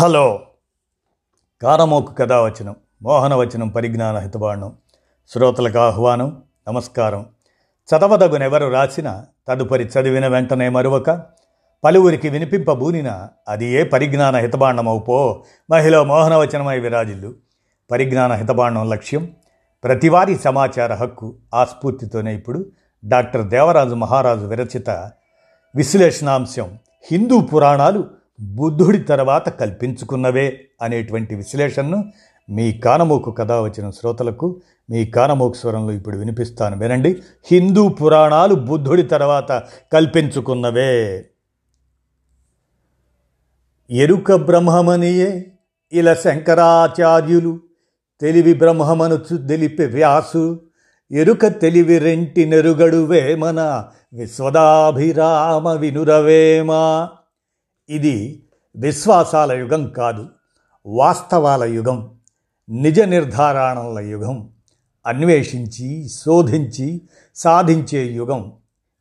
Hello. 0.00 0.40
కారమోకు 1.62 2.12
కథావచనం 2.12 2.76
మోహనవచనం 3.02 3.68
పరిజ్ఞాన 3.68 4.16
హితబాండం 4.16 4.76
శ్రోతలకు 5.28 5.78
ఆహ్వానం 5.78 6.42
నమస్కారం. 6.68 7.26
చదవదగునెవరు 7.88 8.66
రాసిన 8.66 9.24
తదుపరి 9.48 9.84
చదివిన 9.84 10.26
వెంటనే 10.26 10.68
మరువక 10.68 11.22
పలువురికి 11.84 12.28
వినిపింపబూనిన 12.28 13.28
అది 13.48 13.66
ఏ 13.66 13.84
పరిజ్ఞాన 13.84 14.36
హితబాండమవుపో 14.36 15.44
మహిళ 15.70 16.00
మోహనవచనమై 16.00 16.78
విరాజిల్లు. 16.78 17.34
పరిజ్ఞాన 17.90 18.32
హితబాండం 18.32 18.88
లక్ష్యం 18.88 19.30
ప్రతివారీ 19.84 20.36
సమాచార 20.36 20.94
హక్కు 20.94 21.36
ఆ 21.54 21.64
స్ఫూర్తితోనే 21.64 22.34
ఇప్పుడు 22.34 22.66
డాక్టర్ 23.04 23.48
దేవరాజు 23.48 23.94
మహారాజు 23.94 24.44
విరచిత 24.44 24.90
విశ్లేషణాంశం 25.74 26.78
హిందూ 27.10 27.40
పురాణాలు 27.40 28.17
బుద్ధుడి 28.40 28.98
తర్వాత 28.98 29.48
కల్పించుకున్నవే 29.48 30.60
అనేటువంటి 30.82 31.34
విశ్లేషణను 31.34 32.12
మీ 32.50 32.72
కానమోకు 32.72 33.30
కథ 33.30 33.52
వచ్చిన 33.52 33.90
శ్రోతలకు 33.90 34.60
మీ 34.90 35.04
కానమూకు 35.04 35.54
స్వరంలో 35.54 35.92
ఇప్పుడు 35.92 36.18
వినిపిస్తాను 36.18 36.78
వినండి. 36.78 37.22
హిందూ 37.50 37.88
పురాణాలు 37.88 38.54
బుద్ధుడి 38.54 39.02
తర్వాత 39.02 39.62
కల్పించుకున్నవే. 39.92 41.24
ఎరుక 43.90 44.32
బ్రహ్మమనియే 44.32 45.52
ఇలా 45.92 46.14
శంకరాచార్యులు 46.14 47.60
తెలివి 48.20 48.54
బ్రహ్మమనుచు 48.54 49.36
తెలిపి 49.36 49.84
వ్యాసు 49.84 50.60
ఎరుక 51.12 51.46
తెలివి 51.46 51.98
రెంటి 51.98 52.46
నెరుగడు 52.46 53.04
వేమన 53.04 53.84
విశ్వదాభిరామ 54.12 55.68
వినురవేమ? 55.68 56.70
ఇది 57.90 58.42
విశ్వాసాల 58.76 59.52
యుగం 59.52 59.88
కాదు 59.88 60.26
వాస్తవాల 60.86 61.64
యుగం 61.64 62.14
నిజ 62.70 63.00
నిర్ధారణల 63.00 63.98
యుగం 63.98 64.50
అన్వేషించి 65.06 66.08
శోధించి 66.08 67.00
సాధించే 67.34 68.06
యుగం. 68.12 68.52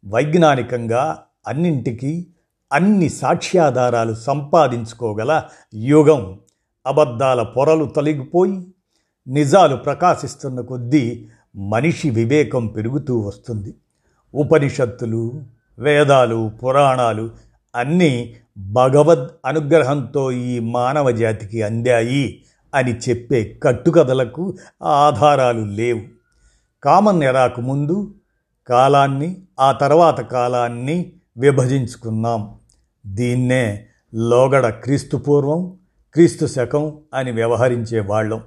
వైజ్ఞానికంగా 0.05 1.23
అన్నింటికీ 1.47 2.27
అన్ని 2.73 3.09
సాక్ష్యాధారాలు 3.09 4.13
సంపాదించుకోగల 4.13 5.44
యుగం. 5.73 6.39
అబద్ధాల 6.88 7.44
పొరలు 7.44 7.85
తొలగిపోయి 7.85 8.67
నిజాలు 9.27 9.75
ప్రకాశిస్తున్న 9.75 10.61
కొద్దీ 10.61 11.27
మనిషి 11.55 12.09
వివేకం 12.09 12.67
పెరుగుతూ 12.67 13.19
వస్తుంది. 13.19 13.73
ఉపనిషత్తులు 14.33 15.44
వేదాలు 15.79 16.51
పురాణాలు 16.63 17.31
అన్నీ 17.75 18.35
భగవద్ 18.58 19.30
అనుగ్రహంతో 19.45 20.31
ఈ 20.31 20.59
మానవ 20.59 21.11
జాతికి 21.11 21.61
అందాయి 21.61 22.44
అని 22.75 22.97
చెప్పే 22.97 23.59
కట్టుకథలకు 23.63 24.58
ఆధారాలు 24.83 25.66
లేవు. 25.66 26.02
కామన్ 26.83 27.23
ఎరాకు 27.23 27.61
ముందు 27.61 28.16
కాలాన్ని 28.67 29.38
ఆ 29.59 29.72
తర్వాత 29.72 30.22
కాలాన్ని 30.22 31.11
విభజించుకున్నాం. 31.38 32.55
దీన్నే 33.05 33.85
లోగడ 34.16 34.69
క్రీస్తు 34.69 35.17
పూర్వం 35.17 35.78
క్రీస్తు 36.13 36.45
శకం 36.45 36.97
అని 37.13 37.31
వ్యవహరించే 37.31 38.00
వాళ్ళం. 38.00 38.41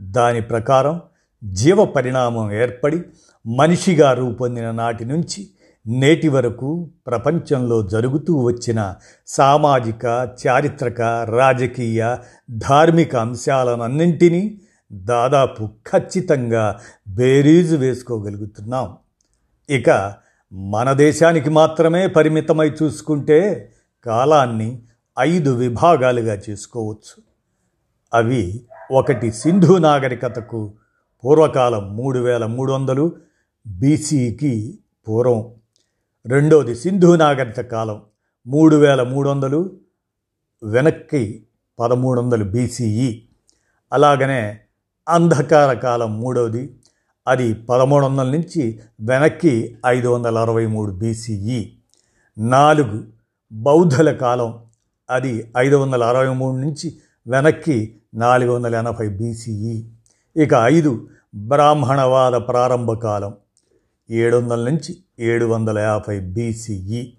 దాని 0.00 0.40
ప్రకారం 0.40 1.02
జీవ 1.44 1.84
పరిణామం 1.84 2.52
ఏర్పడి 2.52 3.02
మనిషిగా 3.46 4.12
రూపొందిన 4.12 4.70
నాటి 4.70 5.04
నుంచి 5.04 5.48
నేటి 5.86 6.28
వరకు 6.28 6.90
ప్రపంచంలో 7.06 7.82
జరుగుతూ 7.82 8.36
వచ్చిన 8.42 8.94
సామాజిక 9.26 10.28
చారిత్రక 10.46 11.00
రాజకీయ 11.28 12.16
ధార్మిక 12.50 13.16
అంశాలనన్నింటినీ 13.16 14.60
దాదాపు 14.92 15.66
ఖచ్చితంగా 15.66 16.80
బేరీజు 17.08 17.76
వేసుకోగలుగుతున్నాం. 17.76 18.96
ఇక 19.70 20.14
మన 20.52 20.92
దేశానికి 20.92 21.50
మాత్రమే 21.50 22.06
పరిమితమై 22.06 22.70
చూసుకుంటే 22.82 23.72
కాలాన్ని 24.04 24.82
ఐదు 25.18 25.50
విభాగాలుగా 25.50 26.34
చేసుకోవచ్చు. 26.50 27.22
అవి 28.14 28.60
ఒకటి 28.90 29.32
సింధు 29.32 29.78
నాగరికతకు 29.78 30.72
పూర్వకాలం 31.24 31.96
మూడు 31.96 32.18
వేల 32.18 32.46
మూడు 32.46 32.72
వందలు 32.72 33.12
బీసీకి 33.66 34.78
పూర్వం. 35.08 35.50
రెండోది 36.26 36.74
సింధు 36.74 37.16
నాగరిక 37.16 37.60
కాలం. 37.60 38.02
మూడు 38.46 38.76
వేల 38.76 39.02
మూడు 39.02 39.28
వందలు 39.28 39.70
వెనక్కి 40.62 41.46
పదమూడు 41.78 42.20
వందలు 42.20 42.44
బీసీఈ. 42.44 43.22
అలాగనే 43.92 44.58
అంధకార 45.08 45.72
కాలం 45.72 46.20
మూడవది 46.20 46.76
అది 47.28 47.54
పదమూడు 47.54 48.06
వందల 48.06 48.30
నుంచి 48.30 48.80
వెనక్కి 49.00 49.76
ఐదు 49.86 50.08
వందల 50.08 50.38
అరవై 50.38 50.66
మూడు 50.66 50.92
బీసీఈ. 50.92 51.72
నాలుగు 52.38 53.04
బౌద్ధల 53.52 54.12
కాలం. 54.12 54.58
అది 55.10 55.52
ఐదు 55.58 55.76
వందల 55.76 56.04
అరవై 56.04 56.34
మూడు 56.34 56.56
నుంచి 56.56 56.98
వెనక్కి 57.26 57.96
నాలుగు 58.14 58.52
వందల 58.52 58.74
ఎనభై 58.74 59.08
బీసీఈ. 59.08 59.88
ఇక 60.42 60.54
ఐదు 60.54 61.08
బ్రాహ్మణవాద 61.34 62.32
ప్రారంభ 62.32 62.92
కాలం. 62.92 63.34
ఏడు 64.12 64.36
వందల 64.36 64.70
నుంచి 64.70 64.96
ఏడు 65.20 65.44
వందల 65.44 65.78
యాభై 65.78 66.20
బీసీఈ 66.20 67.12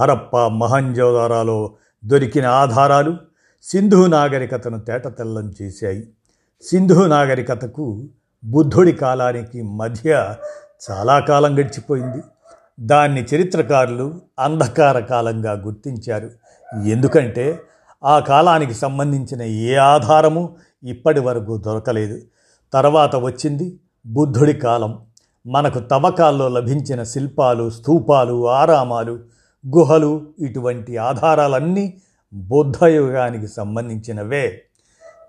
హరప్ప 0.00 0.36
మహంజోదారాలో 0.36 1.72
దొరికిన 2.04 2.46
ఆధారాలు 2.46 3.16
సింధు 3.62 4.06
నాగరికతను 4.06 4.80
తేటతెల్లం 4.80 5.54
చేశాయి. 5.62 6.08
సింధు 6.62 7.06
నాగరికతకు 7.06 8.08
బుద్ధుడి 8.44 8.92
కాలానికి 8.92 9.62
మధ్య 9.62 10.34
చాలా 10.90 11.20
కాలం 11.20 11.54
గడిచిపోయింది. 11.54 12.22
దాన్ని 12.80 13.26
చరిత్రకారులు 13.34 14.20
అంధకార 14.38 15.00
కాలంగా 15.00 15.52
గుర్తించారు. 15.52 16.30
ఎందుకంటే 16.84 17.60
ఆ 18.04 18.18
కాలానికి 18.18 18.74
సంబంధించిన 18.74 19.42
ఏ 19.42 19.74
ఆధారము 19.74 20.56
ఇప్పటి 20.84 21.20
వరకు 21.20 21.56
దొరకలేదు. 21.56 22.20
తర్వాత 22.72 23.16
వచ్చింది 23.16 23.80
బుద్ధుడి 24.06 24.52
కాలం. 24.52 24.98
మనకు 25.46 25.78
తవ్వకాల్లో 25.78 26.48
లభించిన 26.48 27.02
శిల్పాలు 27.02 27.70
స్థూపాలు 27.70 28.50
ఆరామాలు 28.50 29.18
గుహలు 29.76 30.22
ఇటువంటి 30.38 30.96
ఆధారాలన్నీ 30.96 31.94
బుద్ధయుగానికి 32.34 33.48
సంబంధించినవే. 33.48 34.62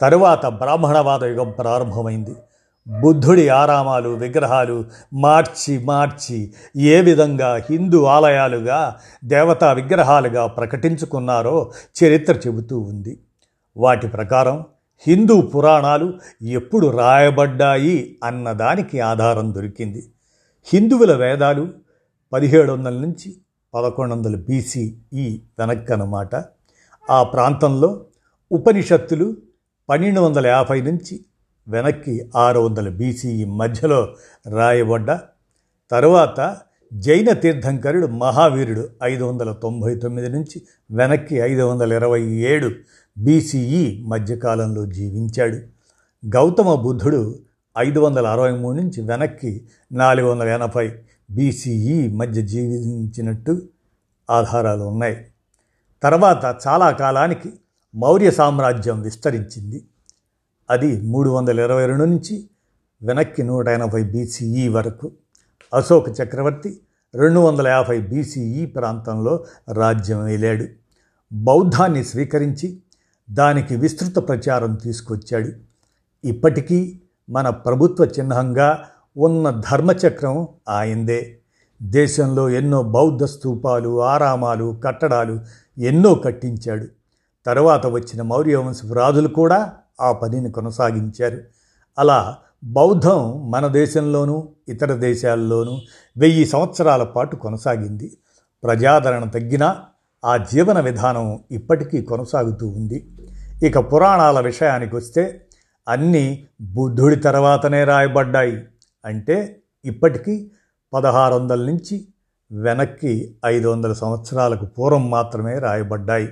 తరువాత 0.02 0.46
బ్రాహ్మణవాద 0.46 1.24
యుగం 1.24 1.52
ప్రారంభమైంది. 1.52 2.36
బుద్ధుడి 3.02 3.50
ఆరామాలు 3.50 4.10
విగ్రహాలు 4.10 4.86
మార్చి 5.14 5.84
మార్చి 5.84 6.54
ఏ 6.78 7.02
విధంగా 7.02 7.62
హిందూ 7.70 8.04
ఆలయాలుగా 8.04 8.96
దేవతా 9.26 9.72
విగ్రహాలుగా 9.72 10.48
ప్రకటించుకున్నారో 10.48 11.72
చరిత్ర 12.04 12.34
చెబుతూ 12.34 12.80
ఉంది. 12.80 13.20
వాటి 13.78 14.08
ప్రకారం 14.08 14.66
హిందూ 15.00 15.42
పురాణాలు 15.42 16.14
ఎప్పుడు 16.42 16.88
రాయబడ్డాయి 16.88 18.20
అన్నదానికి 18.24 19.00
ఆధారం 19.00 19.54
దొరికింది. 19.54 20.12
హిందువుల 20.74 21.16
వేదాలు 21.16 21.68
పదిహేడు 22.34 22.72
వందల 22.72 22.94
నుంచి 22.94 23.36
పదకొండు 23.74 24.16
వందల 24.16 24.36
బీసీఈ 24.36 25.42
వెనక్కనమాట. 25.60 26.44
ఆ 27.10 27.24
ప్రాంతంలో 27.24 28.06
ఉపనిషత్తులు 28.52 29.38
పన్నెండు 29.90 30.22
వందల 30.22 30.48
యాభై 30.48 30.82
నుంచి 30.82 31.26
వెనక్కి 31.68 32.32
ఆరు 32.36 32.60
వందల 32.60 32.90
బీసీఈ 32.90 33.46
మధ్యలో 33.46 34.16
రాయబడ్డ. 34.50 35.20
తరువాత 35.92 36.58
జైన 36.94 37.32
తీర్థంకరుడు 37.34 38.08
మహావీరుడు 38.08 38.90
ఐదు 39.04 39.24
వందల 39.24 39.52
తొంభై 39.52 39.96
తొమ్మిది 39.96 40.30
నుంచి 40.30 40.62
వెనక్కి 40.92 41.36
ఐదు 41.36 41.62
వందల 41.62 41.94
ఇరవై 41.94 42.22
ఏడు 42.24 42.72
బీసీఈ 43.18 44.04
మధ్యకాలంలో 44.04 44.86
జీవించాడు. 44.86 45.56
గౌతమ 46.28 46.76
బుద్ధుడు 46.76 47.40
ఐదు 47.78 48.00
వందల 48.00 48.28
అరవై 48.28 48.52
మూడు 48.52 48.78
నుంచి 48.78 49.02
వెనక్కి 49.02 49.68
నాలుగు 49.92 50.30
వందల 50.30 50.48
ఎనభై 50.48 50.96
బీసీఈ 51.32 52.12
మధ్య 52.12 52.42
జీవించినట్టు 52.42 53.62
ఆధారాలు 54.30 54.84
ఉన్నాయి. 54.84 55.18
తర్వాత 56.04 56.58
చాలా 56.68 56.92
కాలానికి 56.92 57.54
మౌర్య 57.96 58.32
సామ్రాజ్యం 58.32 59.02
విస్తరించింది. 59.02 59.86
అది 60.70 61.02
మూడు 61.02 61.30
వందల 61.30 61.60
ఇరవై 61.60 61.86
రెండు 61.86 62.04
నుంచి 62.04 62.50
వెనక్కి 63.04 63.44
నూట 63.44 63.68
ఎనభై 63.68 64.04
బీసీఈ 64.04 64.68
వరకు. 64.68 65.12
అశోక 65.74 66.10
చక్రవర్తి 66.10 66.80
రెండు 67.16 67.40
వందల 67.40 67.68
యాభై 67.68 68.02
బీసీఈ 68.02 68.66
ప్రాంతంలో 68.66 69.46
రాజ్యం 69.72 70.24
వేలాడు. 70.24 70.66
బౌద్ధాన్ని 71.34 72.04
స్వీకరించి 72.04 72.78
దానికి 73.32 73.76
విస్తృత 73.76 74.28
ప్రచారం 74.28 74.76
తీసుకొచ్చాడు. 74.76 75.50
ఇప్పటికీ 76.28 77.02
మన 77.30 77.50
ప్రభుత్వ 77.50 78.06
చిహ్నంగా 78.06 78.80
ఉన్న 79.18 79.62
ధర్మచక్రం 79.72 80.48
ఆయందే. 80.70 81.38
దేశంలో 81.82 82.50
ఎన్నో 82.50 82.84
బౌద్ధ 82.84 83.24
స్థూపాలు 83.24 84.04
ఆరామాలు 84.04 84.82
కట్టడాలు 84.86 85.40
ఎన్నో 85.78 86.16
కట్టించాడు. 86.16 86.86
తర్వాత 87.46 87.88
వచ్చిన 87.88 88.22
మౌర్య 88.22 88.56
వంశపు 88.56 88.94
రాజులు 88.94 89.28
కూడా 89.28 89.74
ఆ 90.02 90.12
పనిని 90.12 90.52
కొనసాగించారు. 90.52 91.42
అలా 92.00 92.38
బౌద్ధం 92.64 93.52
మన 93.52 93.68
దేశంలోనూ 93.68 94.50
ఇతర 94.68 94.94
దేశాల్లోనూ 94.94 95.80
వెయ్యి 96.18 96.46
సంవత్సరాల 96.46 97.04
పాటు 97.04 97.36
కొనసాగింది. 97.36 98.18
ప్రజాదరణ 98.64 99.24
తగ్గినా 99.24 99.76
ఆ 100.26 100.38
జీవన 100.38 100.80
విధానం 100.80 101.40
ఇప్పటికీ 101.52 102.02
కొనసాగుతూ 102.02 102.68
ఉంది. 102.68 103.12
ఇక 103.66 103.80
పురాణాల 103.80 104.40
విషయానికి 104.40 104.96
వస్తే 104.96 105.46
అన్నీ 105.88 106.48
బుద్ధుడి 106.62 107.16
తర్వాతనే 107.16 107.84
రాయబడ్డాయి. 107.84 108.68
అంటే 109.06 109.62
ఇప్పటికీ 109.86 110.52
పదహారు 110.94 111.36
వందల 111.36 111.66
నుంచి 111.66 112.08
వెనక్కి 112.52 113.38
ఐదు 113.46 113.68
వందల 113.68 113.94
సంవత్సరాలకు 113.94 114.66
పూర్వం 114.66 115.10
మాత్రమే 115.10 115.60
రాయబడ్డాయి. 115.60 116.30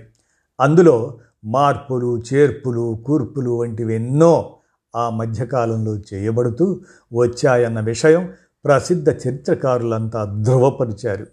అందులో 0.61 1.19
మార్పులు 1.45 2.23
చేర్పులు 2.33 3.03
కూర్పులు 3.05 3.49
వంటివి 3.49 3.95
ఎన్నో 3.95 4.55
ఆ 4.95 5.09
మధ్యకాలంలో 5.09 5.97
చేయబడుతూ 5.97 6.81
వచ్చాయన్న 7.13 7.79
విషయం 7.79 8.33
ప్రసిద్ధ 8.65 9.09
చరిత్రకారులంతా 9.09 10.37
ధృవపరిచారు. 10.41 11.27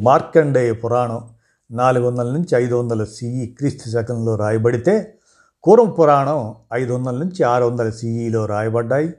మార్కండేయ 0.00 0.72
పురాణం 0.72 1.28
నాలుగు 1.72 2.06
వందల 2.06 2.32
నుంచి 2.32 2.56
ఐదు 2.56 2.74
వందల 2.74 3.04
సిఈ 3.04 3.46
క్రీస్తు 3.46 3.88
శకంలో 3.88 4.34
రాయబడితే 4.34 5.14
కూరం 5.62 5.90
పురాణం 5.90 6.54
ఐదు 6.72 6.92
వందల 6.92 7.14
నుంచి 7.16 7.42
ఆరు 7.42 7.64
వందల 7.64 7.90
సిఈలో 7.90 8.46
రాయబడ్డాయి. 8.46 9.12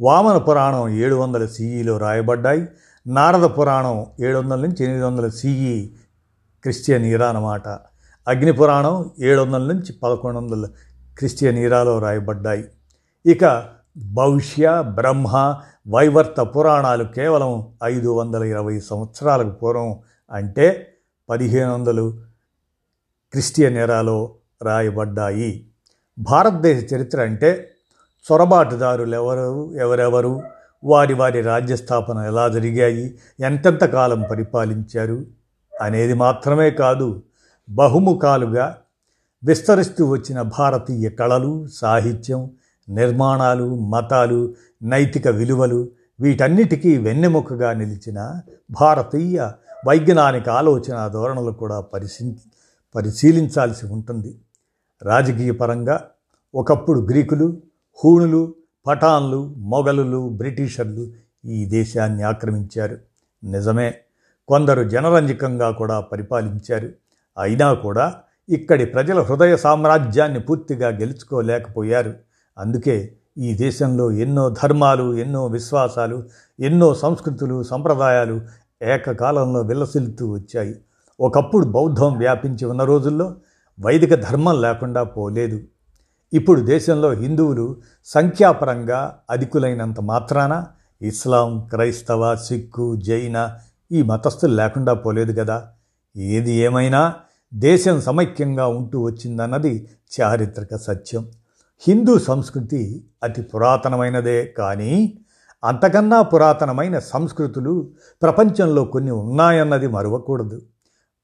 వామన 0.00 0.36
పురాణం 0.36 0.88
ఏడు 0.88 1.14
వందల 1.14 1.46
సిఈలో 1.46 1.98
రాయబడ్డాయి. 1.98 2.68
నారద 3.06 3.44
పురాణం 3.44 4.06
ఏడు 4.20 4.38
వందల 4.38 4.56
నుంచి 4.56 4.84
ఎనిమిది 4.84 5.04
వందల 5.04 5.28
సిఈ 5.28 5.90
క్రిస్టియన్ 6.62 7.04
ఇరా 7.04 7.28
అన్నమాట. 7.28 7.68
అగ్ని 8.28 8.52
పురాణం 8.52 9.10
ఏడు 9.20 9.40
వందల 9.40 9.58
నుంచి 9.58 9.92
పదకొండు 9.92 10.38
వందల 10.38 10.68
క్రిస్టియన్ 11.18 11.58
ఇరాలో 11.58 11.98
రాయబడ్డాయి. 11.98 12.64
ఇక 13.26 13.64
భవిష్య 13.96 14.82
బ్రహ్మ 14.86 15.56
వైవర్త 15.88 16.40
పురాణాలు 16.40 17.04
కేవలం 17.04 17.72
ఐదు 17.84 18.08
వందల 18.08 18.42
ఇరవై 18.42 18.80
సంవత్సరాలకు 18.80 19.50
పూర్వం 19.50 19.98
అంటే 20.30 20.86
పదిహేను 21.28 21.74
వందలు 21.74 22.06
క్రిస్టియన్ 23.32 23.76
ఎరాలో 23.76 24.34
రాయబడ్డాయి. 24.62 25.66
భారతదేశ 26.18 26.94
చరిత్ర 26.94 27.20
అంటే 27.20 27.50
చొరబాటుదారులు 28.26 29.16
ఎవరు 29.16 29.72
ఎవరెవరు 29.80 30.42
వారి 30.84 31.14
వారి 31.14 31.42
రాజ్యస్థాపన 31.42 32.18
ఎలా 32.18 32.48
జరిగాయి 32.48 33.18
ఎంతెంత 33.40 33.84
కాలం 33.84 34.24
పరిపాలించారు 34.30 35.26
అనేది 35.80 36.14
మాత్రమే 36.14 36.70
కాదు 36.70 37.22
బహుముఖాలుగా 37.68 38.76
విస్తరిస్తూ 39.42 40.06
వచ్చిన 40.12 40.42
భారతీయ 40.42 41.08
కళలు 41.08 41.66
సాహిత్యం 41.72 42.50
నిర్మాణాలు 42.88 43.74
మతాలు 43.74 44.54
నైతిక 44.82 45.28
విలువలు 45.28 45.88
వీటన్నిటికీ 46.20 46.96
వెన్నెముకగా 46.96 47.72
నిలిచిన 47.72 48.40
భారతీయ 48.70 49.50
వైజ్ఞానిక 49.86 50.48
ఆలోచన 50.48 51.08
ధోరణులు 51.08 51.50
కూడా 51.50 51.80
పరిశీ 51.80 52.36
పరిశీలించాల్సి 52.94 53.86
ఉంటుంది. 53.86 54.38
రాజకీయ 55.02 55.50
పరంగా 55.52 56.04
ఒకప్పుడు 56.54 57.00
గ్రీకులు 57.00 57.62
హూణులు 58.04 58.54
పఠాన్లు 58.86 59.54
మొఘలులు 59.56 60.28
బ్రిటిషర్లు 60.28 61.12
ఈ 61.44 61.66
దేశాన్ని 61.66 62.22
ఆక్రమించారు. 62.22 62.98
నిజమే 63.44 63.94
కొందరు 64.48 64.84
జనరంజకంగా 64.84 65.70
కూడా 65.70 66.00
పరిపాలించారు. 66.00 66.92
అయినా 67.38 67.74
కూడా 67.74 68.14
ఇక్కడి 68.48 68.84
ప్రజల 68.86 69.20
హృదయ 69.20 69.56
సామ్రాజ్యాన్ని 69.56 70.40
పూర్తిగా 70.40 70.88
గెలుచుకోలేకపోయారు. 70.88 72.14
అందుకే 72.58 73.16
ఈ 73.38 73.54
దేశంలో 73.54 74.10
ఎన్నో 74.10 74.50
ధర్మాలు 74.50 75.14
ఎన్నో 75.14 75.46
విశ్వాసాలు 75.46 76.24
ఎన్నో 76.60 76.94
సంస్కృతులు 76.94 77.62
సంప్రదాయాలు 77.62 78.40
ఏకకాలంలో 78.82 79.60
విలసిల్లుతూ 79.60 80.32
వచ్చాయి. 80.32 80.74
ఒకప్పుడు 81.20 81.66
బౌద్ధం 81.66 82.18
వ్యాపించి 82.18 82.64
ఉన్న 82.64 82.84
రోజుల్లో 82.84 83.34
వైదిక 83.80 84.14
ధర్మం 84.14 84.60
లేకుండా 84.60 85.02
పోలేదు. 85.02 85.60
ఇప్పుడు 86.32 86.60
దేశంలో 86.60 87.10
హిందువులు 87.10 87.76
సంఖ్యాపరంగా 88.04 89.18
అధికులైనంత 89.30 90.00
మాత్రాన 90.00 90.66
ఇస్లాం 91.02 91.68
క్రైస్తవ 91.70 92.36
సిక్కు 92.36 92.96
జైన 92.96 93.56
ఈ 93.92 94.02
మతస్థులు 94.02 94.54
లేకుండా 94.54 94.94
పోలేదు 94.94 95.40
కదా. 95.40 95.68
ఏది 96.16 96.52
ఏమైనా 96.52 97.14
దేశం 97.54 98.00
సమైక్యంగా 98.00 98.66
ఉంటూ 98.66 99.02
వచ్చిందన్నది 99.02 99.88
చారిత్రక 100.20 100.76
సత్యం. 100.76 101.28
హిందూ 101.88 102.18
సంస్కృతి 102.18 103.04
అతి 103.22 103.42
పురాతనమైనదే 103.42 104.44
కానీ 104.46 105.18
అంతకన్నా 105.64 106.22
పురాతనమైన 106.22 106.98
సంస్కృతులు 106.98 107.92
ప్రపంచంలో 108.22 108.84
కొన్ని 108.84 109.10
ఉన్నాయన్నది 109.10 109.86
మరవకూడదు. 109.86 110.62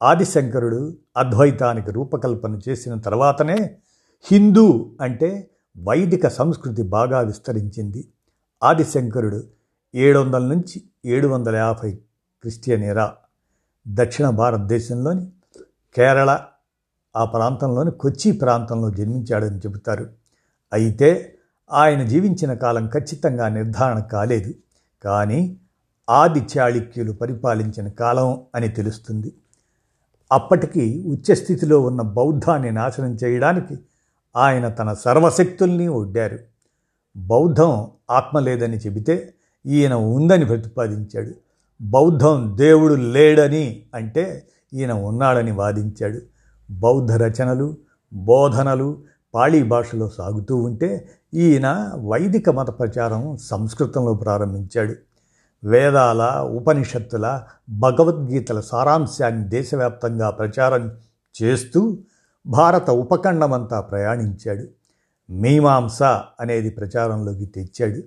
ఆదిశంకరుడు 0.02 0.96
అద్వైతానికి 1.16 1.90
రూపకల్పన 1.90 2.58
చేసిన 2.68 2.94
తర్వాతనే 2.94 3.76
హిందూ 4.32 4.96
అంటే 5.00 5.50
వైదిక 5.78 6.28
సంస్కృతి 6.28 6.82
బాగా 6.82 7.20
విస్తరించింది. 7.20 8.08
ఆదిశంకరుడు 8.62 9.44
ఏడు 9.94 10.18
వందల 10.18 10.42
నుంచి 10.42 10.82
ఏడు 11.04 11.28
వందల 11.28 11.56
యాభై 11.56 11.92
క్రిస్టియనేరా 12.40 13.12
దక్షిణ 13.88 14.30
భారతదేశంలోని 14.30 15.32
కేరళ 15.94 16.38
ఆ 17.16 17.24
ప్రాంతంలోని 17.24 17.90
కొచ్చి 17.90 18.32
ప్రాంతంలో 18.32 18.90
జన్మించాడని 18.90 19.58
చెబుతారు. 19.58 20.06
అయితే 20.72 21.36
ఆయన 21.72 22.02
జీవించిన 22.02 22.54
కాలం 22.54 22.86
ఖచ్చితంగా 22.86 23.48
నిర్ధారణ 23.48 23.98
కాలేదు. 23.98 24.54
కానీ 25.04 25.56
ఆది 26.10 26.46
చాళుక్యులు 26.58 27.12
పరిపాలించిన 27.12 27.88
కాలం 27.88 28.40
అని 28.54 28.68
తెలుస్తుంది. 28.68 29.32
అప్పటికి 30.32 31.04
ఉచ్చస్థితిలో 31.06 31.80
ఉన్న 31.80 32.02
బౌద్ధాన్ని 32.02 32.70
నాశనం 32.70 33.14
చేయడానికి 33.14 33.78
ఆయన 34.36 34.68
తన 34.68 34.92
సర్వశక్తుల్ని 34.92 35.88
ఒడ్డారు. 35.88 36.38
బౌద్ధం 37.16 37.90
ఆత్మ 38.10 38.38
లేదని 38.38 38.76
చెబితే 38.76 39.34
ఈయన 39.66 39.94
ఉందని 39.94 40.44
ప్రతిపాదించాడు. 40.44 41.30
బౌద్ధం 41.82 42.54
దేవుడు 42.58 42.94
లేడని 42.94 43.82
అంటే 43.94 44.46
ఈయన 44.74 44.92
ఉన్నాడని 44.92 45.50
వాదించాడు. 45.50 46.20
బౌద్ధ 46.70 47.12
రచనలు 47.12 47.76
బోధనలు 48.12 49.02
పాళీ 49.34 49.62
భాషలో 49.62 50.08
సాగుతూ 50.08 50.56
ఉంటే 50.56 51.08
ఈయన 51.34 51.92
వైదిక 51.96 52.50
మత 52.50 52.78
ప్రచారం 52.78 53.36
సంస్కృతంలో 53.36 54.14
ప్రారంభించాడు. 54.14 54.94
వేదాల 55.64 56.36
ఉపనిషత్తుల 56.40 57.42
భగవద్గీతల 57.70 58.60
సారాంశాన్ని 58.60 59.48
దేశవ్యాప్తంగా 59.48 60.30
ప్రచారం 60.30 60.96
చేస్తూ 61.42 61.98
భారత 62.46 62.90
ఉపఖండమంతా 62.90 63.80
ప్రయాణించాడు. 63.80 64.66
మీమాంస 65.32 66.02
అనేది 66.40 66.70
ప్రచారంలోకి 66.70 67.44
తెచ్చాడు. 67.44 68.02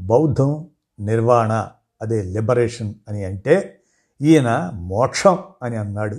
బౌద్ధం 0.00 0.66
నిర్వాణ 1.00 1.68
అదే 2.02 2.22
లిబరేషన్ 2.22 2.94
అని 3.08 3.24
అంటే 3.24 3.80
ఈయన 4.22 4.70
మోక్షం 4.74 5.38
అని 5.62 5.76
అన్నాడు. 5.76 6.16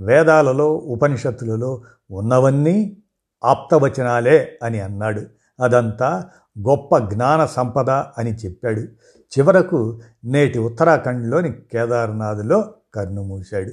వేదాలలో 0.00 0.74
ఉపనిషత్తులలో 0.74 1.82
ఉన్నవన్నీ 2.10 2.96
ఆప్తవచనాలే 3.44 4.58
అని 4.62 4.80
అన్నాడు. 4.80 5.22
అదంతా 5.60 6.30
గొప్ప 6.58 6.98
జ్ఞాన 6.98 7.46
సంపద 7.46 7.90
అని 7.90 8.34
చెప్పాడు. 8.34 8.80
చివరకు 9.30 10.00
నేటి 10.24 10.58
ఉత్తరాఖండ్లోని 10.58 11.52
కేదార్నాథ్లో 11.52 12.74
కన్నుమూశాడు 12.94 13.70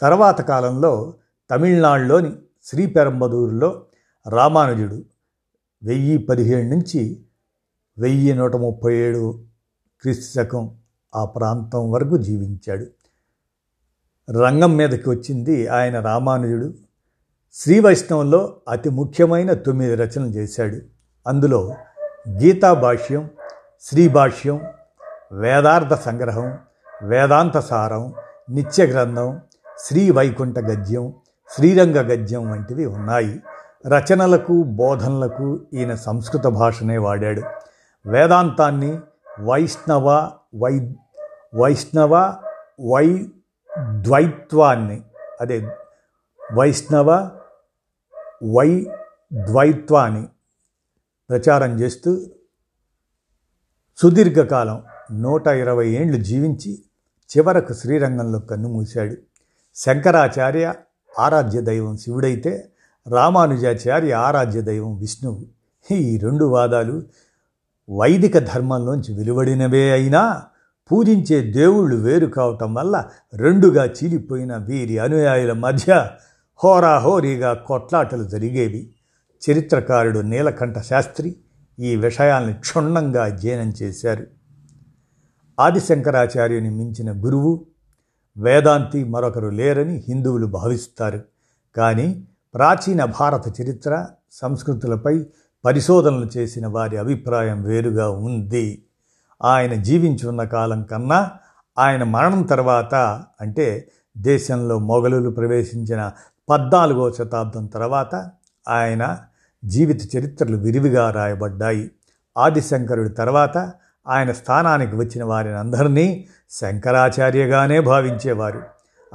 తర్వాత 0.00 0.40
కాలంలో 0.40 1.14
తమిళనాడులోని 1.50 2.32
శ్రీపెరంబదూరులో 2.64 3.82
రామానుజుడు 4.28 5.02
వెయ్యి 5.82 6.18
పదిహేడు 6.18 6.68
నుంచి 6.68 7.24
వెయ్యి 7.98 8.34
నూట 8.34 8.56
ముప్పై 8.56 8.94
ఏడు 8.94 9.42
క్రీస్తుశకం 10.00 10.76
ఆ 11.14 11.24
ప్రాంతం 11.24 11.90
వరకు 11.90 12.16
జీవించాడు. 12.16 12.86
రంగం 14.32 14.76
మీదకి 14.76 15.08
వచ్చింది 15.08 15.66
ఆయన 15.66 16.00
రామానుజుడు. 16.00 16.74
శ్రీ 17.52 17.80
వైష్ణవంలో 17.80 18.60
అతి 18.68 18.90
ముఖ్యమైన 18.90 19.52
తొమ్మిది 19.52 19.94
రచనలు 19.94 20.30
చేశాడు. 20.30 20.93
అందులో 21.26 21.74
గీతా 22.28 22.72
భాష్యం 22.72 23.30
శ్రీభాష్యం 23.82 24.60
వేదార్థ 25.32 25.94
సంగ్రహం 25.94 26.58
వేదాంత 27.02 27.58
సారం 27.58 28.14
నిత్య 28.50 28.86
గ్రంథం 28.86 29.40
శ్రీ 29.78 30.10
వైకుంఠ 30.10 30.58
గద్యం 30.58 31.14
శ్రీరంగ 31.50 31.96
గద్యం 31.96 32.50
వంటివి 32.50 32.86
ఉన్నాయి. 32.86 33.42
రచనలకు 33.86 34.62
బోధనలకు 34.62 35.60
ఈయన 35.74 35.94
సంస్కృత 35.94 36.44
భాషనే 36.44 36.98
వాడాడు. 36.98 37.42
వేదాంతాన్ని 38.06 39.00
వైష్ణవ 39.40 40.30
వై 40.54 40.94
వైష్ణవ 41.54 42.36
వై 42.90 43.26
ద్వైత్వాన్ని 44.00 45.02
అదే 45.40 45.68
వైష్ణవ 46.54 47.30
వై 48.56 48.86
ద్వైత్వాన్ని 49.32 50.28
ప్రచారం 51.30 51.80
చేస్తూ 51.80 52.26
సుదీర్ఘకాలం 53.98 54.82
నూట 55.12 55.46
ఇరవై 55.46 55.88
ఏండ్లు 55.90 56.22
జీవించి 56.22 56.72
చివరకు 57.30 57.72
శ్రీరంగంలో 57.72 58.38
కన్నుమూశాడు 58.38 59.14
శంకరాచార్య 59.74 60.74
ఆరాధ్య 61.18 61.60
దైవం 61.60 61.96
శివుడైతే 61.96 62.68
రామానుజాచార్య 63.10 64.12
ఆరాధ్య 64.12 64.60
దైవం 64.60 64.98
విష్ణువు. 64.98 65.42
ఈ 65.94 66.18
రెండు 66.18 66.44
వాదాలు 66.44 67.02
వైదిక 67.90 68.38
ధర్మంలోంచి 68.38 69.14
వెలువడినవే 69.14 69.90
అయినా 69.90 70.42
పూజించే 70.92 71.52
దేవుళ్ళు 71.52 71.96
వేరు 71.96 72.26
కావటం 72.26 72.74
వల్ల 72.74 73.04
రెండుగా 73.34 73.84
చీలిపోయిన 73.84 74.56
వీరి 74.56 74.98
అనుయాయుల 74.98 75.52
మధ్య 75.52 76.10
హోరాహోరీగా 76.64 77.54
కొట్లాటలు 77.54 78.24
జరిగేవి. 78.24 78.94
చరిత్రకారుడు 79.50 80.18
నీలకంఠ 80.18 80.78
శాస్త్రి 80.78 81.36
ఈ 81.78 81.96
విషయాల్ని 81.96 82.54
క్షుణ్ణంగా 82.54 83.24
అధ్యయనం 83.24 83.72
చేశారు. 83.82 84.26
ఆదిశంకరాచార్యుని 85.60 86.70
మించిన 86.70 87.24
గురువు 87.24 87.66
వేదాంతి 88.36 89.04
మరొకరు 89.04 89.48
లేరని 89.48 90.04
హిందువులు 90.08 90.46
భావిస్తారు. 90.46 91.22
కానీ 91.76 92.24
ప్రాచీన 92.54 93.04
భారత 93.04 93.60
చరిత్ర 93.60 94.06
సంస్కృతులపై 94.32 95.26
పరిశోధనలు 95.64 96.30
చేసిన 96.36 96.66
వారి 96.66 96.96
అభిప్రాయం 96.96 97.62
వేరుగా 97.62 98.08
ఉంది. 98.08 98.84
ఆయన 99.44 99.74
జీవించి 99.74 100.28
ఉన్న 100.28 100.44
కాలం 100.44 100.82
కన్నా 100.82 101.30
ఆయన 101.78 102.04
మరణం 102.04 102.42
తర్వాత 102.42 103.24
అంటే 103.40 103.90
దేశంలో 104.18 104.78
మొఘలులు 104.78 105.30
ప్రవేశించిన 105.30 106.12
పద్నాలుగో 106.48 107.12
శతాబ్దం 107.12 107.66
తర్వాత 107.66 108.30
ఆయన 108.68 109.18
జీవిత 109.64 110.16
చరిత్రలు 110.16 110.56
విరివిగా 110.56 111.10
రాయబడ్డాయి. 111.10 111.90
ఆదిశంకరుడి 112.38 113.08
తర్వాత 113.08 113.72
ఆయన 114.08 114.32
స్థానానికి 114.32 114.96
వచ్చిన 114.96 115.24
వారిని 115.24 115.54
అందరినీ 115.54 116.26
శంకరాచార్యగానే 116.50 117.80
భావించేవారు. 117.80 118.62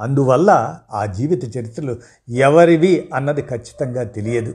అందువల్ల 0.00 0.76
ఆ 0.92 1.06
జీవిత 1.06 1.56
చరిత్రలు 1.56 1.96
ఎవరివి 2.28 3.08
అన్నది 3.14 3.42
ఖచ్చితంగా 3.42 4.02
తెలియదు. 4.02 4.54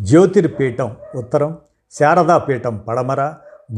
జ్యోతిర్పీఠం 0.00 0.96
ఉత్తరం 1.14 1.56
శారదాపీఠం 1.92 2.76
పడమర 2.76 3.20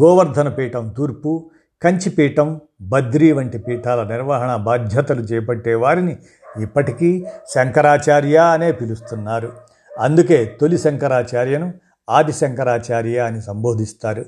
గోవర్ధనపీఠం 0.02 0.88
తూర్పు 0.88 1.50
కంచిపీఠం 1.82 2.60
బద్రీ 2.80 3.32
వంటి 3.32 3.58
పీఠాల 3.58 4.02
నిర్వహణ 4.02 4.56
బాధ్యతలు 4.56 5.20
చేపట్టే 5.20 5.74
వారిని 5.74 6.16
ఇప్పటికీ 6.60 7.24
శంకరాచార్య 7.54 8.36
అనే 8.36 8.72
పిలుస్తున్నారు. 8.72 9.52
అందుకే 9.98 10.58
తొలి 10.60 10.78
శంకరాచార్యను 10.78 11.74
ఆది 12.10 12.32
శంకరాచార్య 12.32 13.18
అని 13.18 13.42
సంబోధిస్తారు. 13.42 14.24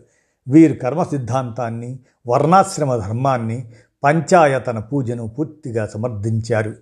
వీరు 0.48 0.74
కర్మ 0.74 1.02
సిద్ధాంతాన్ని 1.02 1.98
వర్ణాశ్రమ 2.26 2.96
ధర్మాన్ని 2.96 3.72
పంచాయతన 4.04 4.78
పూజను 4.78 5.28
పూర్తిగా 5.28 5.86
సమర్థించారు. 5.86 6.74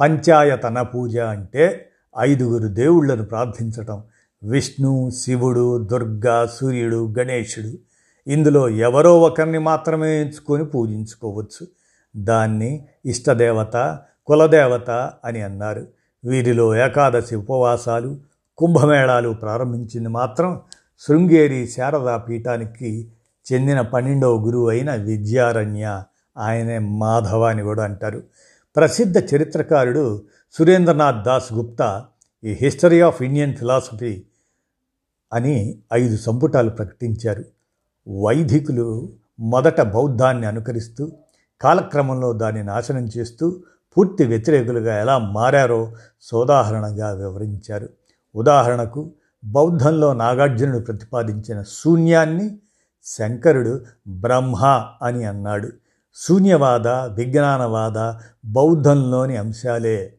పంచాయతన 0.00 0.82
పూజ 0.82 1.18
అంటే 1.18 1.88
ఐదుగురు 2.18 2.68
దేవుళ్ళను 2.68 3.24
ప్రార్థించటం. 3.24 4.02
విష్ణు 4.42 5.10
శివుడు 5.10 5.84
దుర్గా 5.84 6.46
సూర్యుడు 6.46 7.14
గణేశుడు. 7.18 7.78
ఇందులో 8.30 8.68
ఎవరో 8.68 9.20
ఒకరిని 9.20 9.58
మాత్రమే 9.58 10.20
ఎంచుకొని 10.20 10.64
పూజించుకోవచ్చు. 10.64 11.66
దాన్ని 12.16 12.86
ఇష్టదేవత 13.06 13.98
కులదేవత 14.26 14.90
అని 15.24 15.42
అన్నారు. 15.42 15.86
వీరిలో 16.24 16.76
ఏకాదశి 16.76 17.36
ఉపవాసాలు 17.36 18.31
కుంభమేళాలు 18.58 19.30
ప్రారంభించింది 19.30 20.08
మాత్రం 20.08 20.60
శృంగేరి 21.06 21.68
శారదా 21.68 22.16
పీఠానికి 22.16 23.10
చెందిన 23.52 23.80
పన్నెండవ 23.80 24.44
గురువు 24.46 24.68
అయిన 24.68 24.94
విద్యారణ్య 24.94 26.02
ఆయనే 26.38 26.78
మాధవ 26.78 27.42
అని 27.44 27.62
కూడా 27.62 27.84
అంటారు. 27.84 28.22
ప్రసిద్ధ 28.76 29.18
చరిత్రకారుడు 29.34 30.22
సురేంద్రనాథ్ 30.52 31.24
దాస్ 31.24 31.52
గుప్తా 31.52 32.06
ఈ 32.44 32.52
హిస్టరీ 32.62 33.00
ఆఫ్ 33.00 33.22
ఇండియన్ 33.22 33.54
ఫిలాసఫీ 33.54 34.22
అని 35.32 35.78
ఐదు 35.92 36.16
సంపుటాలు 36.16 36.70
ప్రకటించారు. 36.70 37.44
వైదికులు 38.22 39.12
మొదట 39.40 39.80
బౌద్ధాన్ని 39.80 40.46
అనుకరిస్తూ 40.46 41.12
కాలక్రమంలో 41.60 42.32
దాన్ని 42.32 42.62
నాశనం 42.62 43.08
చేస్తూ 43.18 43.62
పూర్తి 43.96 44.24
వ్యతిరేకులుగా 44.24 44.98
ఎలా 44.98 45.18
మారారో 45.18 45.92
సోదాహరణగా 46.22 47.10
వివరించారు. 47.12 47.88
ఉదాహరణకు 48.34 49.10
బౌద్ధంలో 49.44 50.12
నాగార్జునుడు 50.12 50.78
ప్రతిపాదించిన 50.78 51.62
శూన్యాన్ని 51.62 52.58
శంకరుడు 53.04 53.84
బ్రహ్మ 54.08 54.56
అని 55.02 55.24
అన్నాడు. 55.24 55.68
శూన్యవాద 56.14 56.88
విజ్ఞానవాద 56.88 58.14
బౌద్ధంలోని 58.44 59.36
అంశాలే 59.36 60.14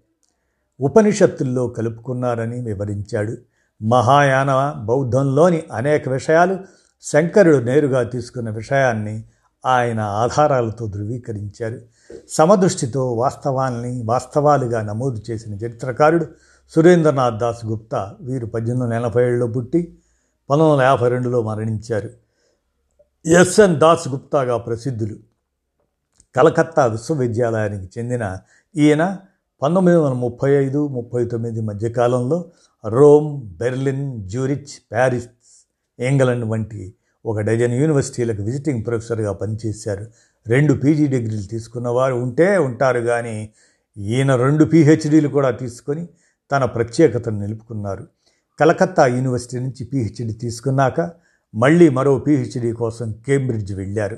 ఉపనిషత్తుల్లో 0.81 1.67
కలుపుకున్నారని 1.67 2.61
వివరించాడు. 2.61 3.37
మహాయాన 3.83 4.73
బౌద్ధంలోని 4.77 5.63
అనేక 5.73 6.09
విషయాలు 6.09 6.59
శంకరుడు 7.01 7.57
నేరుగా 7.57 8.03
తీసుకున్న 8.03 8.49
విషయాన్ని 8.49 9.23
ఆయన 9.65 9.99
ఆధారాలతో 9.99 10.87
ధృవీకరించారు. 10.87 11.81
సమదృష్టితో 12.29 13.13
వాస్తవాల్ని 13.13 14.03
వాస్తవాలుగా 14.05 14.81
నమోదు 14.81 15.21
చేసిన 15.29 15.53
చరిత్రకారుడు 15.53 16.27
సురేంద్రనాథ్ 16.71 17.37
దాస్ 17.37 17.65
గుప్తా 17.65 18.17
వీరు 18.21 18.45
పద్దెనిమిది 18.45 18.83
వందల 18.83 18.95
ఎనభై 18.95 19.23
ఏడులో 19.23 19.47
పుట్టి 19.47 19.79
పంతొమ్మిది 20.49 20.71
వందల 20.71 20.85
యాభై 20.85 21.09
రెండులో 21.09 21.41
మరణించారు. 21.41 22.09
ఎస్ఎన్ 23.27 23.75
దాస్ 23.75 24.07
గుప్తాగా 24.07 24.57
ప్రసిద్ధులు. 24.57 25.15
కలకత్తా 26.35 26.85
విశ్వవిద్యాలయానికి 26.85 27.99
చెందిన 27.99 28.37
ఈయన 28.75 29.17
పంతొమ్మిది 29.61 29.97
వందల 29.97 30.13
ముప్పై 30.13 30.51
ఐదు 30.51 30.87
ముప్పై 30.87 31.25
తొమ్మిది 31.25 31.61
మధ్యకాలంలో 31.61 32.45
Rome 32.85 33.41
Berlin 33.41 34.27
Zurich 34.27 34.73
Paris 34.91 35.29
England 35.99 36.45
వంటి 36.45 36.93
ఒక 37.25 37.39
డజన్ 37.39 37.73
యూనివర్సిటీలకు 37.73 38.41
విజిటింగ్ 38.43 38.85
ప్రొఫెసర్గా 38.85 39.31
పనిచేశారు. 39.31 40.05
రెండు 40.47 40.73
పీజీ 40.73 41.07
డిగ్రీలు 41.07 41.47
తీసుకున్నవారు 41.47 42.15
ఉంటే 42.15 42.57
ఉంటారు 42.57 42.99
కానీ 42.99 43.49
ఈయన 43.97 44.35
రెండు 44.35 44.63
పీహెచ్డీలు 44.65 45.27
కూడా 45.27 45.51
తీసుకొని 45.51 46.07
తన 46.51 46.65
ప్రత్యేకతను 46.65 47.39
నిలుపుకున్నారు. 47.39 48.07
కలకత్తా 48.59 49.05
యూనివర్సిటీ 49.05 49.59
నుంచి 49.59 49.85
పీహెచ్డీ 49.85 50.33
తీసుకున్నాక 50.33 51.11
మళ్ళీ 51.55 51.89
మరో 51.89 52.19
పీహెచ్డీ 52.19 52.73
కోసం 52.73 53.11
కేంబ్రిడ్జ్ 53.11 53.73
వెళ్ళారు. 53.73 54.17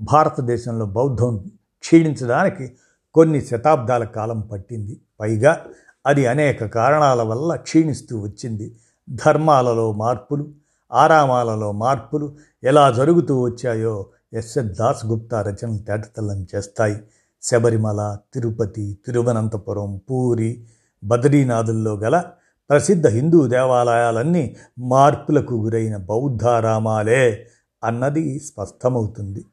భారతదేశంలో 0.00 0.86
బౌద్ధం 0.86 1.44
క్షీణించడానికి 1.80 2.72
కొన్ని 3.14 3.40
శతాబ్దాల 3.40 4.04
కాలం 4.04 4.40
పట్టింది. 4.40 5.00
పైగా 5.20 5.64
అది 6.06 6.26
అనేక 6.26 6.64
కారణాల 6.64 7.22
వల్ల 7.22 7.56
క్షీణిస్తూ 7.56 8.20
వచ్చింది. 8.20 8.76
ధర్మాలలో 9.10 9.92
మార్పులు 9.92 10.54
ఆరామాలలో 10.92 11.72
మార్పులు 11.72 12.36
ఎలా 12.64 12.90
జరుగుతూ 12.90 13.40
వచ్చాయో 13.40 14.06
ఎస్ఎస్ 14.32 14.78
దాస్ 14.78 15.06
గుప్తా 15.06 15.42
రచనలు 15.42 15.78
తేటతల్లం 15.78 16.46
చేస్తాయి. 16.54 16.96
శబరిమల 17.42 18.18
తిరుపతి 18.34 18.98
తిరువనంతపురం 19.06 20.00
పూరి 20.10 20.66
బద్రీనాథుల్లో 21.04 21.94
గల 21.94 22.24
ప్రసిద్ధ 22.70 23.06
హిందూ 23.06 23.46
దేవాలయాలన్నీ 23.46 24.56
మార్పులకు 24.78 25.54
గురైన 25.54 25.96
బౌద్ధారామాలే 25.96 27.46
అన్నది 27.84 28.38
స్పష్టమవుతుంది. 28.38 29.44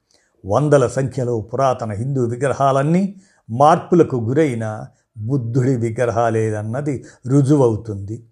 వందల 0.46 0.88
సంఖ్యలో 0.88 1.42
పురాతన 1.42 1.92
హిందూ 1.92 2.26
విగ్రహాలన్నీ 2.26 3.16
మార్పులకు 3.50 4.16
గురైన 4.16 4.88
బుద్ధుడి 5.18 5.76
విగ్రహాలేదన్నది 5.76 7.06
రుజువవుతుంది. 7.28 8.24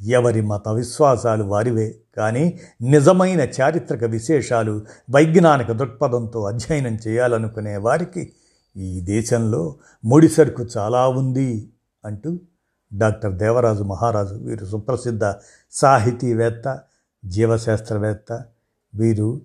ఎవరి 0.00 0.40
మత 0.40 0.68
విశ్వాసాలు 0.68 1.44
వారివే 1.44 1.94
కానీ 2.16 2.58
నిజమైన 2.82 3.40
చారిత్రక 3.40 4.04
విశేషాలు 4.04 4.82
వైజ్ఞానిక 5.10 5.72
దృక్పథంతో 5.72 6.42
అధ్యయనం 6.44 6.98
చేయాలనుకునే 7.06 7.76
వారికి 7.76 8.32
ఈ 8.76 9.00
దేశంలో 9.00 9.76
ముడిసరుకు 10.04 10.66
చాలా 10.76 11.08
ఉంది 11.08 11.68
అంటూ 12.04 12.38
డాక్టర్ 12.94 13.34
దేవరాజు 13.34 13.82
మహారాజు 13.82 14.34
వీరు 14.34 14.66
సుప్రసిద్ధ 14.66 15.20
సాహితీవేత్త 15.70 16.80
జీవశాస్త్రవేత్త 17.24 18.44
వీరు 18.94 19.40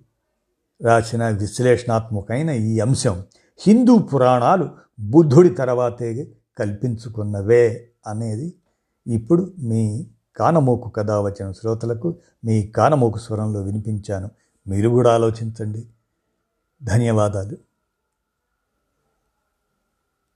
రాసిన 0.82 1.28
విశ్లేషణాత్మకమైన 1.28 2.50
ఈ 2.50 2.80
అంశం 2.80 3.24
హిందూ 3.58 3.98
పురాణాలు 3.98 4.68
బుద్ధుడి 5.00 5.48
తర్వాతే 5.48 6.34
కల్పించుకున్నవే 6.58 7.88
అనేది 8.06 8.54
ఇప్పుడు 9.06 9.52
మీ 9.58 10.06
కానమోకు 10.36 10.88
కథ 10.88 11.10
వచ్చిన 11.10 11.52
శ్రోతలకు 11.52 12.16
మీ 12.44 12.66
కానమోకు 12.66 13.18
స్వరంలో 13.18 13.62
వినిపించాను. 13.62 14.30
మీరు 14.68 14.88
కూడా 14.88 15.14
ఆలోచించండి. 15.14 15.86
ధన్యవాదాలు. 16.84 17.56